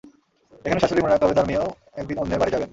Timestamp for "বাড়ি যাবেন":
2.41-2.69